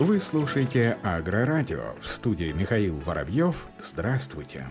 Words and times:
Вы 0.00 0.18
слушаете 0.18 0.96
Агрорадио. 1.02 1.94
В 2.00 2.06
студии 2.06 2.52
Михаил 2.52 2.96
Воробьев. 3.00 3.66
Здравствуйте. 3.78 4.66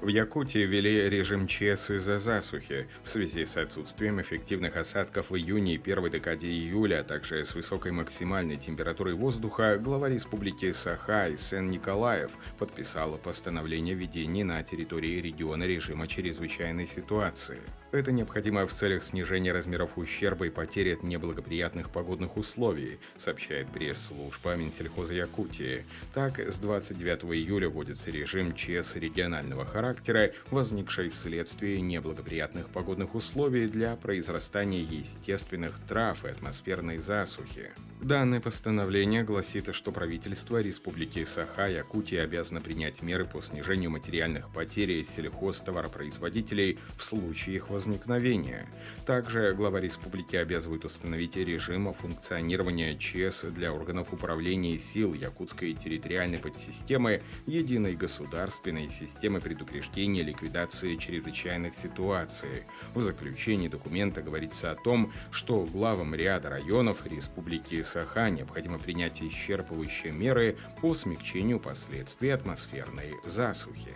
В 0.00 0.08
Якутии 0.08 0.66
ввели 0.66 1.08
режим 1.08 1.46
ЧС 1.46 1.92
из-за 1.92 2.18
засухи 2.18 2.88
в 3.04 3.08
связи 3.08 3.46
с 3.46 3.56
отсутствием 3.56 4.20
эффективных 4.20 4.76
осадков 4.76 5.30
в 5.30 5.36
июне 5.36 5.74
и 5.74 5.78
первой 5.78 6.10
декаде 6.10 6.48
июля, 6.48 7.00
а 7.00 7.04
также 7.04 7.44
с 7.44 7.54
высокой 7.54 7.92
максимальной 7.92 8.56
температурой 8.56 9.14
воздуха, 9.14 9.78
глава 9.78 10.08
республики 10.08 10.72
Саха 10.72 11.30
Сен 11.36 11.70
Николаев 11.70 12.32
подписала 12.58 13.16
постановление 13.16 13.94
введения 13.94 14.44
на 14.44 14.60
территории 14.64 15.20
региона 15.20 15.64
режима 15.64 16.08
чрезвычайной 16.08 16.86
ситуации. 16.86 17.60
Это 17.90 18.12
необходимо 18.12 18.66
в 18.66 18.72
целях 18.72 19.02
снижения 19.02 19.50
размеров 19.50 19.96
ущерба 19.96 20.46
и 20.46 20.50
потери 20.50 20.92
от 20.92 21.02
неблагоприятных 21.02 21.88
погодных 21.88 22.36
условий, 22.36 22.98
сообщает 23.16 23.68
пресс-служба 23.68 24.56
Минсельхоза 24.56 25.14
Якутии. 25.14 25.86
Так, 26.12 26.38
с 26.38 26.58
29 26.58 27.24
июля 27.34 27.70
вводится 27.70 28.10
режим 28.10 28.54
ЧС 28.54 28.96
регионального 28.96 29.64
характера, 29.64 30.32
возникший 30.50 31.08
вследствие 31.08 31.80
неблагоприятных 31.80 32.68
погодных 32.68 33.14
условий 33.14 33.68
для 33.68 33.96
произрастания 33.96 34.82
естественных 34.82 35.80
трав 35.88 36.26
и 36.26 36.28
атмосферной 36.28 36.98
засухи. 36.98 37.70
Данное 38.00 38.40
постановление 38.40 39.24
гласит, 39.24 39.74
что 39.74 39.90
правительство 39.90 40.60
Республики 40.60 41.24
Саха-Якутия 41.24 42.22
обязано 42.22 42.60
принять 42.60 43.02
меры 43.02 43.24
по 43.24 43.40
снижению 43.40 43.90
материальных 43.90 44.50
потерь 44.50 45.02
сельхозтоваропроизводителей 45.04 46.78
в 46.96 47.02
случае 47.02 47.56
их 47.56 47.70
возникновения. 47.78 48.66
Также 49.06 49.54
глава 49.54 49.80
республики 49.80 50.34
обязывает 50.34 50.84
установить 50.84 51.36
режим 51.36 51.94
функционирования 51.94 52.98
ЧС 52.98 53.44
для 53.44 53.72
органов 53.72 54.12
управления 54.12 54.80
сил 54.80 55.14
Якутской 55.14 55.74
территориальной 55.74 56.38
подсистемы 56.38 57.22
Единой 57.46 57.94
государственной 57.94 58.88
системы 58.88 59.40
предупреждения 59.40 60.24
ликвидации 60.24 60.96
чрезвычайных 60.96 61.76
ситуаций. 61.76 62.64
В 62.94 63.00
заключении 63.00 63.68
документа 63.68 64.22
говорится 64.22 64.72
о 64.72 64.74
том, 64.74 65.12
что 65.30 65.64
главам 65.64 66.16
ряда 66.16 66.50
районов 66.50 67.06
Республики 67.06 67.80
Саха 67.84 68.28
необходимо 68.28 68.80
принять 68.80 69.22
исчерпывающие 69.22 70.10
меры 70.10 70.56
по 70.80 70.94
смягчению 70.94 71.60
последствий 71.60 72.30
атмосферной 72.30 73.14
засухи. 73.24 73.94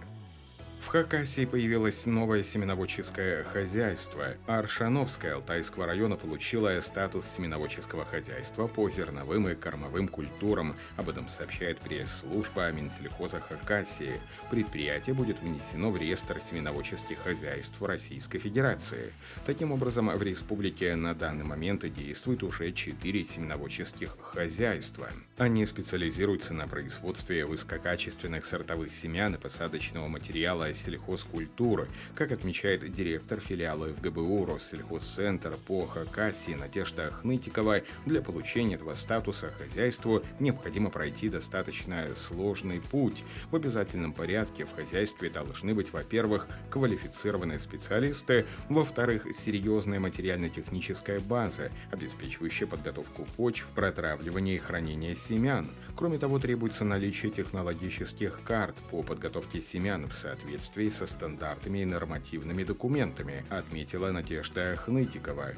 В 0.83 0.88
Хакасии 0.88 1.44
появилось 1.44 2.06
новое 2.06 2.42
семеноводческое 2.42 3.44
хозяйство. 3.44 4.34
Аршановское 4.47 5.36
Алтайского 5.36 5.86
района 5.86 6.16
получило 6.16 6.78
статус 6.80 7.25
семеноводческого 7.25 8.05
хозяйства 8.05 8.66
по 8.66 8.91
зерновым 8.91 9.48
и 9.48 9.55
кормовым 9.55 10.08
культурам. 10.08 10.75
Об 10.97 11.08
этом 11.08 11.28
сообщает 11.28 11.78
пресс-служба 11.78 12.72
Минсельхоза 12.72 13.38
Хакасии. 13.38 14.20
Предприятие 14.50 15.14
будет 15.14 15.41
внесено 15.41 15.91
в 15.91 15.97
реестр 15.97 16.42
семеноводческих 16.42 17.19
хозяйств 17.20 17.80
Российской 17.80 18.41
Федерации. 18.41 19.12
Таким 19.47 19.70
образом, 19.70 20.10
в 20.10 20.22
республике 20.22 20.97
на 20.97 21.14
данный 21.14 21.44
момент 21.44 21.91
действует 21.94 22.42
уже 22.42 22.72
четыре 22.72 23.25
семеноводческих 23.25 24.16
хозяйства. 24.20 25.08
Они 25.38 25.64
специализируются 25.64 26.55
на 26.55 26.66
производстве 26.66 27.47
высококачественных 27.47 28.44
сортовых 28.44 28.92
семян 28.92 29.36
и 29.36 29.38
посадочного 29.38 30.08
материала 30.08 30.72
сельхозкультуры, 30.75 31.89
как 32.15 32.33
отмечает 32.33 32.91
директор 32.92 33.41
филиала 33.41 33.92
ФГБУ 33.95 34.47
Россельхозцентр 34.47 35.56
по 35.67 35.87
Хакасии 35.87 36.53
Надежда 36.55 37.11
Хнытикова, 37.11 37.83
для 38.06 38.23
получения 38.23 38.77
этого 38.77 38.95
статуса 38.95 39.53
хозяйству 39.53 40.23
необходимо 40.41 40.91
пройти 40.91 41.28
достаточно 41.28 42.09
сложный 42.17 42.81
путь. 42.81 43.25
В 43.50 43.56
обязательном 43.56 44.12
порядке 44.12 44.65
в 44.65 44.75
хозяйстве 44.75 45.31
должны 45.31 45.75
быть, 45.75 45.93
во-первых, 45.93 46.49
квалифицированные 46.71 47.59
специалисты, 47.59 48.47
во-вторых, 48.69 49.27
серьезная 49.32 50.00
материально-техническая 50.00 51.21
база, 51.21 51.71
обеспечивающая 51.91 52.66
подготовку 52.66 53.27
почв, 53.37 53.66
протравливание 53.75 54.56
и 54.56 54.59
хранение 54.59 55.15
семян. 55.15 55.71
Кроме 55.97 56.19
того, 56.19 56.38
требуется 56.38 56.84
наличие 56.84 57.31
технологических 57.31 58.41
карт 58.44 58.77
по 58.91 59.03
подготовке 59.03 59.61
семян 59.61 60.09
в 60.09 60.15
соответствии 60.15 60.62
соответствии 60.62 60.91
со 60.91 61.06
стандартами 61.06 61.81
и 61.81 61.84
нормативными 61.84 62.62
документами, 62.62 63.45
отметила 63.50 64.12
Надежда 64.12 64.77
Хнытикова. 64.77 65.55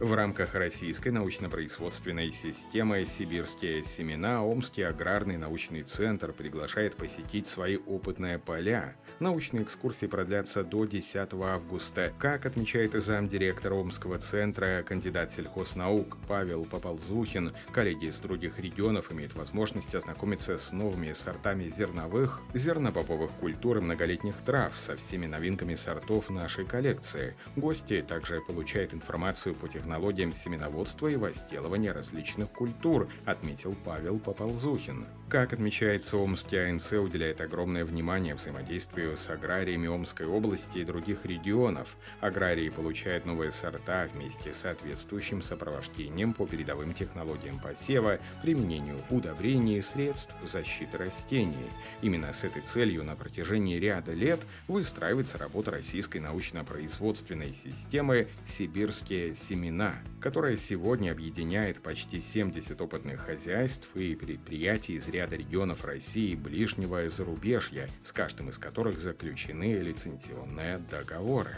В 0.00 0.14
рамках 0.14 0.54
российской 0.54 1.10
научно-производственной 1.10 2.32
системы 2.32 3.04
«Сибирские 3.06 3.84
семена» 3.84 4.42
Омский 4.42 4.82
аграрный 4.82 5.36
научный 5.36 5.82
центр 5.82 6.32
приглашает 6.32 6.96
посетить 6.96 7.46
свои 7.46 7.76
опытные 7.76 8.38
поля. 8.38 8.96
Научные 9.20 9.62
экскурсии 9.62 10.06
продлятся 10.06 10.64
до 10.64 10.86
10 10.86 11.32
августа. 11.34 12.12
Как 12.18 12.46
отмечает 12.46 12.94
замдиректора 12.94 13.74
Омского 13.74 14.18
центра, 14.18 14.82
кандидат 14.82 15.30
сельхознаук 15.30 16.18
Павел 16.26 16.64
Поползухин, 16.64 17.52
коллеги 17.72 18.06
из 18.06 18.18
других 18.18 18.58
регионов 18.58 19.12
имеют 19.12 19.34
возможность 19.34 19.94
ознакомиться 19.94 20.58
с 20.58 20.72
новыми 20.72 21.12
сортами 21.12 21.68
зерновых, 21.68 22.40
зернобобовых 22.54 23.30
культур 23.38 23.78
и 23.78 23.80
многолетних 23.80 24.34
трав 24.44 24.76
со 24.76 24.96
всеми 24.96 25.26
новинками 25.26 25.76
сортов 25.76 26.28
нашей 26.28 26.64
коллекции. 26.64 27.36
Гости 27.54 28.04
также 28.06 28.40
получают 28.40 28.94
информацию 28.94 29.54
по 29.54 29.68
технологиям 29.68 30.32
семеноводства 30.32 31.06
и 31.06 31.16
возделывания 31.16 31.92
различных 31.92 32.50
культур, 32.50 33.08
отметил 33.26 33.76
Павел 33.84 34.18
Поползухин. 34.18 35.06
Как 35.28 35.52
отмечается, 35.52 36.16
Омский 36.16 36.70
АНЦ 36.70 36.94
уделяет 36.94 37.40
огромное 37.40 37.84
внимание 37.84 38.34
взаимодействию 38.34 39.03
историю 39.04 39.16
с 39.16 39.28
аграриями 39.28 39.86
Омской 39.86 40.26
области 40.26 40.78
и 40.78 40.84
других 40.84 41.26
регионов. 41.26 41.96
Аграрии 42.20 42.68
получают 42.70 43.26
новые 43.26 43.52
сорта 43.52 44.08
вместе 44.12 44.52
с 44.52 44.58
соответствующим 44.58 45.42
сопровождением 45.42 46.32
по 46.32 46.46
передовым 46.46 46.94
технологиям 46.94 47.58
посева, 47.58 48.18
применению 48.42 48.96
удобрений 49.10 49.78
и 49.78 49.82
средств 49.82 50.32
защиты 50.42 50.96
растений. 50.96 51.68
Именно 52.02 52.32
с 52.32 52.44
этой 52.44 52.62
целью 52.62 53.04
на 53.04 53.14
протяжении 53.14 53.78
ряда 53.78 54.12
лет 54.12 54.40
выстраивается 54.68 55.38
работа 55.38 55.70
российской 55.70 56.18
научно-производственной 56.18 57.52
системы 57.52 58.28
«Сибирские 58.44 59.34
семена», 59.34 59.96
которая 60.20 60.56
сегодня 60.56 61.12
объединяет 61.12 61.82
почти 61.82 62.20
70 62.20 62.80
опытных 62.80 63.20
хозяйств 63.20 63.88
и 63.94 64.14
предприятий 64.14 64.94
из 64.94 65.08
ряда 65.08 65.36
регионов 65.36 65.84
России 65.84 66.30
и 66.30 66.36
ближнего 66.36 67.06
зарубежья, 67.08 67.88
с 68.02 68.12
каждым 68.12 68.48
из 68.48 68.58
которых 68.58 68.93
которых 68.94 69.00
заключены 69.00 69.74
лицензионные 69.74 70.78
договоры. 70.90 71.56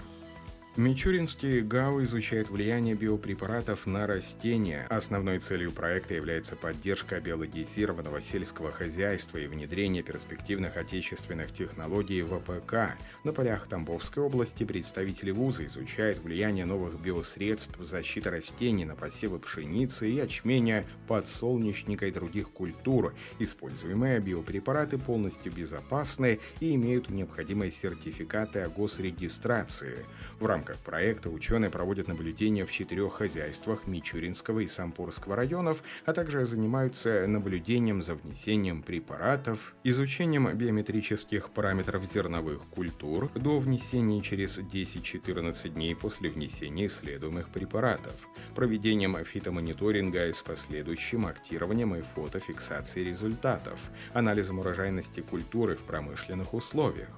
Мичуринский 0.78 1.62
ГАУ 1.62 2.02
изучает 2.02 2.50
влияние 2.50 2.94
биопрепаратов 2.94 3.86
на 3.86 4.06
растения. 4.06 4.86
Основной 4.90 5.38
целью 5.38 5.72
проекта 5.72 6.12
является 6.12 6.54
поддержка 6.54 7.18
биологизированного 7.18 8.20
сельского 8.20 8.70
хозяйства 8.70 9.38
и 9.38 9.46
внедрение 9.46 10.02
перспективных 10.02 10.76
отечественных 10.76 11.50
технологий 11.50 12.20
в 12.20 12.34
АПК. 12.34 12.98
На 13.24 13.32
полях 13.32 13.68
Тамбовской 13.68 14.22
области 14.22 14.64
представители 14.64 15.30
вуза 15.30 15.64
изучают 15.64 16.18
влияние 16.18 16.66
новых 16.66 17.00
биосредств 17.00 17.78
защиты 17.80 18.28
растений 18.28 18.84
на 18.84 18.96
посевы 18.96 19.38
пшеницы 19.38 20.10
и 20.10 20.16
ячменя, 20.16 20.84
подсолнечника 21.08 22.04
и 22.04 22.12
других 22.12 22.50
культур. 22.50 23.14
Используемые 23.38 24.20
биопрепараты 24.20 24.98
полностью 24.98 25.52
безопасны 25.52 26.38
и 26.60 26.74
имеют 26.74 27.08
необходимые 27.08 27.70
сертификаты 27.70 28.60
о 28.60 28.68
госрегистрации. 28.68 30.04
В 30.38 30.44
рамках 30.44 30.65
рамках 30.66 30.82
проекта 30.82 31.30
ученые 31.30 31.70
проводят 31.70 32.08
наблюдения 32.08 32.66
в 32.66 32.72
четырех 32.72 33.14
хозяйствах 33.14 33.86
Мичуринского 33.86 34.60
и 34.60 34.66
Сампурского 34.66 35.36
районов, 35.36 35.82
а 36.04 36.12
также 36.12 36.44
занимаются 36.44 37.24
наблюдением 37.28 38.02
за 38.02 38.16
внесением 38.16 38.82
препаратов, 38.82 39.76
изучением 39.84 40.52
биометрических 40.52 41.50
параметров 41.50 42.04
зерновых 42.04 42.62
культур 42.74 43.30
до 43.34 43.60
внесения 43.60 44.20
через 44.22 44.58
10-14 44.58 45.68
дней 45.68 45.94
после 45.94 46.30
внесения 46.30 46.86
исследуемых 46.86 47.50
препаратов, 47.50 48.14
проведением 48.56 49.16
фитомониторинга 49.24 50.32
с 50.32 50.42
последующим 50.42 51.26
актированием 51.26 51.94
и 51.94 52.00
фотофиксацией 52.00 53.08
результатов, 53.08 53.78
анализом 54.12 54.58
урожайности 54.58 55.20
культуры 55.20 55.76
в 55.76 55.82
промышленных 55.82 56.54
условиях, 56.54 57.10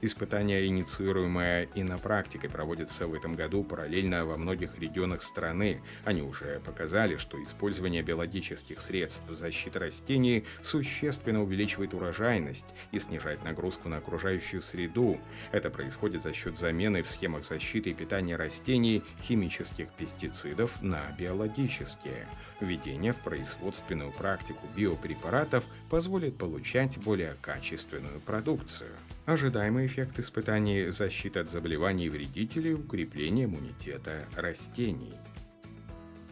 Испытания, 0.00 0.66
инициируемые 0.66 1.68
и 1.74 1.82
на 1.82 1.98
практике, 1.98 2.48
проводятся 2.48 3.06
в 3.06 3.14
этом 3.14 3.34
году 3.34 3.64
параллельно 3.64 4.24
во 4.24 4.36
многих 4.36 4.78
регионах 4.78 5.22
страны. 5.22 5.80
Они 6.04 6.22
уже 6.22 6.60
показали, 6.64 7.16
что 7.16 7.42
использование 7.42 8.02
биологических 8.02 8.80
средств 8.80 9.22
защиты 9.28 9.78
растений 9.78 10.44
существенно 10.62 11.42
увеличивает 11.42 11.94
урожайность 11.94 12.74
и 12.92 12.98
снижает 12.98 13.44
нагрузку 13.44 13.88
на 13.88 13.98
окружающую 13.98 14.62
среду. 14.62 15.18
Это 15.52 15.70
происходит 15.70 16.22
за 16.22 16.32
счет 16.32 16.56
замены 16.56 17.02
в 17.02 17.08
схемах 17.08 17.44
защиты 17.44 17.90
и 17.90 17.94
питания 17.94 18.36
растений 18.36 19.02
химических 19.22 19.88
пестицидов 19.92 20.82
на 20.82 21.02
биологические. 21.18 22.26
Введение 22.60 23.12
в 23.12 23.20
производственную 23.20 24.12
практику 24.12 24.66
биопрепаратов 24.74 25.64
позволит 25.90 26.36
получать 26.36 26.98
более 26.98 27.36
качественную 27.42 28.20
продукцию. 28.20 28.90
Ожидаемый 29.26 29.86
эффект 29.86 30.20
испытаний– 30.20 30.90
защита 30.90 31.40
от 31.40 31.50
заболеваний 31.50 32.08
вредителей, 32.08 32.74
укрепление 32.74 33.46
иммунитета 33.46 34.24
растений. 34.36 35.14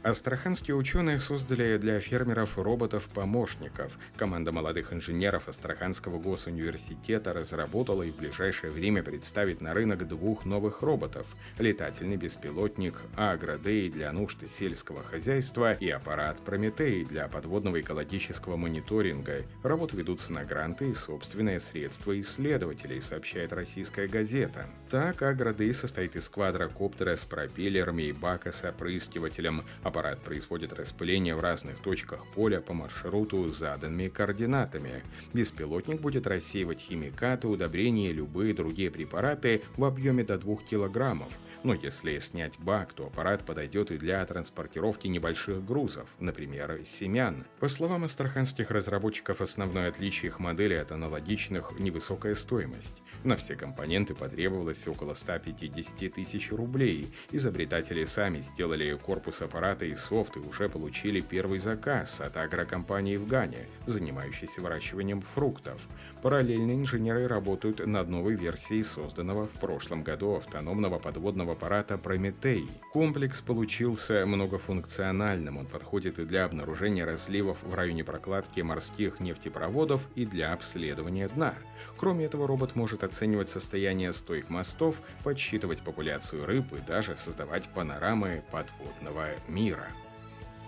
Астраханские 0.04 0.76
ученые 0.76 1.18
создали 1.18 1.78
для 1.78 1.98
фермеров 1.98 2.58
роботов-помощников. 2.58 3.96
Команда 4.18 4.52
молодых 4.52 4.92
инженеров 4.92 5.48
Астраханского 5.48 6.18
госуниверситета 6.18 7.32
разработала 7.32 8.02
и 8.02 8.10
в 8.10 8.16
ближайшее 8.16 8.70
время 8.70 9.02
представит 9.02 9.62
на 9.62 9.72
рынок 9.72 10.06
двух 10.06 10.44
новых 10.44 10.82
роботов– 10.82 11.26
летательный 11.58 12.18
беспилотник 12.18 13.00
Агродей 13.16 13.88
для 13.88 14.12
нужд 14.12 14.46
сельского 14.46 15.02
хозяйства 15.02 15.72
и 15.72 15.88
аппарат 15.88 16.38
Прометей 16.44 17.06
для 17.06 17.26
подводного 17.26 17.80
экологического 17.80 18.58
мониторинга. 18.58 19.46
Работы 19.62 19.96
ведутся 19.96 20.34
на 20.34 20.44
гранты 20.44 20.90
и 20.90 20.94
собственные 20.94 21.60
средства 21.60 22.20
исследователей, 22.20 23.00
сообщает 23.00 23.54
российская 23.54 24.06
газета. 24.06 24.66
Так, 24.90 25.22
Агродей 25.22 25.72
состоит 25.72 26.14
из 26.14 26.28
квадрокоптера 26.28 27.16
с 27.16 27.24
пропеллерами 27.24 28.02
и 28.02 28.12
бака 28.12 28.52
с 28.52 28.64
опрыскивателем, 28.64 29.64
Аппарат 29.94 30.18
производит 30.22 30.72
распыление 30.72 31.36
в 31.36 31.40
разных 31.40 31.78
точках 31.78 32.26
поля 32.34 32.60
по 32.60 32.74
маршруту 32.74 33.48
с 33.48 33.58
заданными 33.58 34.08
координатами. 34.08 35.04
Беспилотник 35.32 36.00
будет 36.00 36.26
рассеивать 36.26 36.80
химикаты, 36.80 37.46
удобрения 37.46 38.10
и 38.10 38.12
любые 38.12 38.54
другие 38.54 38.90
препараты 38.90 39.62
в 39.76 39.84
объеме 39.84 40.24
до 40.24 40.36
2 40.36 40.56
килограммов. 40.68 41.28
Но 41.64 41.72
если 41.72 42.18
снять 42.18 42.58
бак, 42.58 42.92
то 42.92 43.06
аппарат 43.06 43.46
подойдет 43.46 43.90
и 43.90 43.96
для 43.96 44.24
транспортировки 44.26 45.06
небольших 45.06 45.64
грузов, 45.64 46.06
например, 46.20 46.82
семян. 46.84 47.46
По 47.58 47.68
словам 47.68 48.04
астраханских 48.04 48.70
разработчиков, 48.70 49.40
основное 49.40 49.88
отличие 49.88 50.28
их 50.28 50.38
модели 50.38 50.74
от 50.74 50.92
аналогичных– 50.92 51.72
невысокая 51.78 52.34
стоимость. 52.34 53.02
На 53.24 53.36
все 53.36 53.56
компоненты 53.56 54.14
потребовалось 54.14 54.86
около 54.86 55.14
150 55.14 56.12
тысяч 56.12 56.52
рублей. 56.52 57.08
Изобретатели 57.30 58.04
сами 58.04 58.42
сделали 58.42 58.94
корпус 59.02 59.40
аппарата 59.40 59.86
и 59.86 59.96
софт 59.96 60.36
и 60.36 60.40
уже 60.40 60.68
получили 60.68 61.22
первый 61.22 61.60
заказ 61.60 62.20
от 62.20 62.36
агрокомпании 62.36 63.16
в 63.16 63.26
Гане, 63.26 63.68
занимающейся 63.86 64.60
выращиванием 64.60 65.22
фруктов. 65.22 65.80
Параллельно 66.20 66.72
инженеры 66.72 67.26
работают 67.26 67.86
над 67.86 68.08
новой 68.08 68.34
версией 68.34 68.82
созданного 68.82 69.46
в 69.46 69.52
прошлом 69.60 70.02
году 70.02 70.36
автономного 70.36 70.98
подводного 70.98 71.53
аппарата 71.54 71.96
«Прометей». 71.96 72.68
Комплекс 72.92 73.40
получился 73.40 74.26
многофункциональным, 74.26 75.56
он 75.56 75.66
подходит 75.66 76.18
и 76.18 76.24
для 76.24 76.44
обнаружения 76.44 77.06
разливов 77.06 77.58
в 77.62 77.74
районе 77.74 78.04
прокладки 78.04 78.60
морских 78.60 79.20
нефтепроводов 79.20 80.06
и 80.14 80.26
для 80.26 80.52
обследования 80.52 81.28
дна. 81.28 81.54
Кроме 81.96 82.26
этого, 82.26 82.46
робот 82.46 82.76
может 82.76 83.04
оценивать 83.04 83.48
состояние 83.48 84.12
стойк 84.12 84.50
мостов, 84.50 85.00
подсчитывать 85.22 85.82
популяцию 85.82 86.44
рыб 86.44 86.66
и 86.72 86.80
даже 86.80 87.16
создавать 87.16 87.68
панорамы 87.68 88.42
подводного 88.50 89.28
мира. 89.48 89.86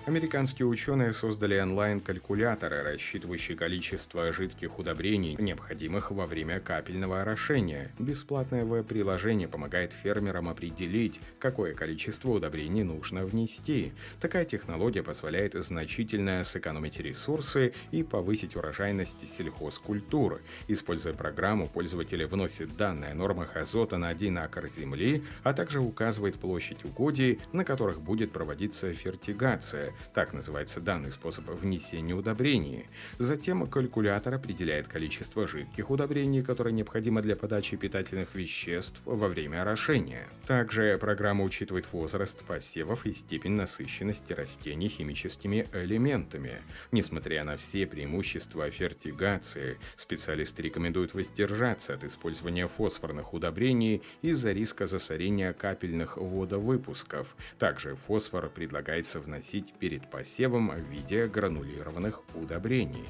Американские 0.07 0.67
ученые 0.69 1.13
создали 1.13 1.59
онлайн-калькуляторы, 1.59 2.85
рассчитывающие 2.85 3.57
количество 3.57 4.33
жидких 4.33 4.79
удобрений, 4.79 5.35
необходимых 5.37 6.13
во 6.13 6.27
время 6.27 6.61
капельного 6.61 7.23
орошения. 7.23 7.91
Бесплатное 7.99 8.65
веб-приложение 8.65 9.49
помогает 9.49 9.93
фермерам 9.93 10.49
определить, 10.49 11.19
какое 11.41 11.75
количество 11.75 12.31
удобрений 12.31 12.85
нужно 12.85 13.27
внести. 13.27 13.95
Такая 14.21 14.45
технология 14.45 15.03
позволяет 15.03 15.55
значительно 15.55 16.45
сэкономить 16.45 17.01
ресурсы 17.01 17.75
и 17.91 18.05
повысить 18.05 18.55
урожайность 18.55 19.29
сельхозкультур. 19.29 20.41
Используя 20.69 21.15
программу, 21.15 21.67
пользователь 21.67 22.25
вносит 22.27 22.77
данные 22.77 23.11
о 23.11 23.15
нормах 23.17 23.57
азота 23.57 23.99
на 23.99 24.11
один 24.11 24.39
акр 24.39 24.69
земли, 24.69 25.25
а 25.43 25.53
также 25.53 25.81
указывает 25.81 26.37
площадь 26.37 26.85
угодий, 26.85 27.41
на 27.53 27.65
которых 27.65 28.01
будет 28.01 28.31
проводиться 28.31 28.93
фертигация, 28.95 29.96
так 30.15 30.33
называется 30.33 30.81
данный 30.81 31.11
способ 31.11 31.49
внесения 31.49 32.15
удобрений. 32.15 32.87
Затем 33.19 33.67
калькулятор 33.67 34.35
определяет 34.35 34.89
количество 34.89 35.47
жидких 35.47 35.91
удобрений, 35.91 36.43
которое 36.43 36.73
необходимо 36.73 37.23
для 37.23 37.37
подачи 37.37 37.77
питательных 37.77 38.35
веществ 38.35 39.01
во 39.05 39.29
время 39.29 39.63
орошения. 39.63 40.27
Также 40.47 40.99
программа 40.99 41.45
учитывает 41.45 41.93
возраст 41.93 42.43
посевов 42.45 43.07
и 43.07 43.13
степень 43.13 43.53
насыщенности 43.53 44.33
растений 44.33 44.89
химическими 44.89 45.67
элементами. 45.73 46.63
Несмотря 46.93 47.45
на 47.45 47.57
все 47.57 47.87
преимущества 47.87 48.71
фертигации, 48.71 49.79
специалисты 49.97 50.63
рекомендуют 50.63 51.15
воздержаться 51.15 51.95
от 51.95 52.05
использования 52.05 52.69
фосфорных 52.69 53.35
удобрений 53.35 54.03
из-за 54.23 54.53
риска 54.53 54.87
засорения 54.87 55.53
капельных 55.53 56.17
водовыпусков. 56.17 57.37
Также 57.59 57.95
фосфор 57.97 58.49
предлагается 58.49 59.21
вносить 59.21 59.73
посевом 60.11 60.71
в 60.71 60.79
виде 60.79 61.27
гранулированных 61.27 62.23
удобрений. 62.35 63.07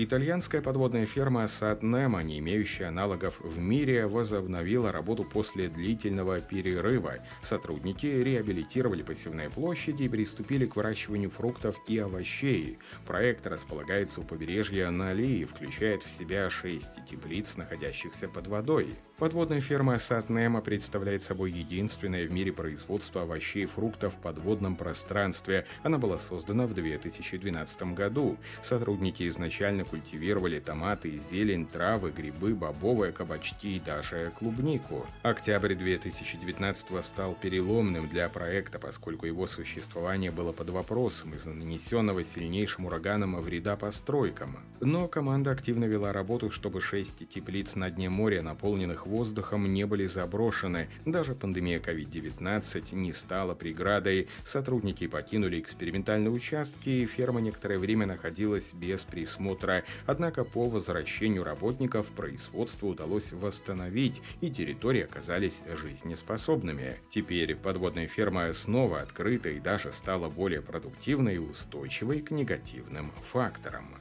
Итальянская 0.00 0.62
подводная 0.62 1.06
ферма 1.06 1.48
Сатнема, 1.48 2.22
не 2.22 2.38
имеющая 2.38 2.84
аналогов 2.84 3.40
в 3.40 3.58
мире, 3.58 4.06
возобновила 4.06 4.92
работу 4.92 5.24
после 5.24 5.66
длительного 5.66 6.38
перерыва. 6.38 7.16
Сотрудники 7.42 8.06
реабилитировали 8.06 9.02
посевные 9.02 9.50
площади 9.50 10.04
и 10.04 10.08
приступили 10.08 10.66
к 10.66 10.76
выращиванию 10.76 11.30
фруктов 11.30 11.80
и 11.88 11.98
овощей. 11.98 12.78
Проект 13.06 13.44
располагается 13.48 14.20
у 14.20 14.24
побережья 14.24 14.88
Нали 14.90 15.40
и 15.40 15.44
включает 15.44 16.04
в 16.04 16.12
себя 16.12 16.48
шесть 16.48 17.04
теплиц, 17.04 17.56
находящихся 17.56 18.28
под 18.28 18.46
водой. 18.46 18.94
Подводная 19.18 19.60
ферма 19.60 19.98
Сатнема 19.98 20.60
представляет 20.60 21.24
собой 21.24 21.50
единственное 21.50 22.24
в 22.24 22.30
мире 22.30 22.52
производство 22.52 23.22
овощей 23.22 23.64
и 23.64 23.66
фруктов 23.66 24.14
в 24.14 24.20
подводном 24.20 24.76
пространстве. 24.76 25.66
Она 25.82 25.98
была 25.98 26.20
создана 26.20 26.68
в 26.68 26.74
2012 26.74 27.94
году. 27.94 28.38
Сотрудники 28.62 29.26
изначально 29.26 29.84
культивировали 29.90 30.58
томаты, 30.58 31.16
зелень, 31.18 31.66
травы, 31.66 32.10
грибы, 32.10 32.54
бобовые, 32.54 33.12
кабачки 33.12 33.76
и 33.76 33.80
даже 33.80 34.32
клубнику. 34.38 35.06
Октябрь 35.22 35.74
2019 35.74 37.04
стал 37.04 37.34
переломным 37.40 38.08
для 38.08 38.28
проекта, 38.28 38.78
поскольку 38.78 39.26
его 39.26 39.46
существование 39.46 40.30
было 40.30 40.52
под 40.52 40.70
вопросом 40.70 41.34
из-за 41.34 41.50
нанесенного 41.50 42.24
сильнейшим 42.24 42.86
ураганом 42.86 43.40
вреда 43.40 43.76
постройкам. 43.76 44.58
Но 44.80 45.08
команда 45.08 45.50
активно 45.52 45.84
вела 45.84 46.12
работу, 46.12 46.50
чтобы 46.50 46.80
шесть 46.80 47.28
теплиц 47.28 47.74
на 47.74 47.90
дне 47.90 48.08
моря, 48.08 48.42
наполненных 48.42 49.06
воздухом, 49.06 49.72
не 49.72 49.86
были 49.86 50.06
заброшены. 50.06 50.88
Даже 51.04 51.34
пандемия 51.34 51.80
COVID-19 51.80 52.94
не 52.94 53.12
стала 53.12 53.54
преградой. 53.54 54.28
Сотрудники 54.44 55.06
покинули 55.06 55.60
экспериментальные 55.60 56.30
участки, 56.30 56.88
и 56.88 57.06
ферма 57.06 57.40
некоторое 57.40 57.78
время 57.78 58.06
находилась 58.06 58.72
без 58.72 59.04
присмотра 59.04 59.67
завтра, 59.68 59.84
однако 60.06 60.44
по 60.44 60.64
возвращению 60.64 61.44
работников 61.44 62.06
производство 62.08 62.86
удалось 62.86 63.32
восстановить, 63.32 64.22
и 64.40 64.50
территории 64.50 65.02
оказались 65.02 65.62
жизнеспособными. 65.76 66.96
Теперь 67.08 67.54
подводная 67.54 68.06
ферма 68.06 68.52
снова 68.52 69.00
открыта 69.00 69.50
и 69.50 69.60
даже 69.60 69.92
стала 69.92 70.28
более 70.28 70.62
продуктивной 70.62 71.36
и 71.36 71.38
устойчивой 71.38 72.20
к 72.20 72.30
негативным 72.30 73.12
факторам. 73.30 73.94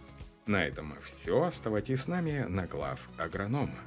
На 0.45 0.65
этом 0.65 0.95
все. 1.03 1.43
Оставайтесь 1.43 2.03
с 2.03 2.07
нами 2.07 2.45
на 2.47 2.65
глав 2.65 3.09
агронома. 3.17 3.79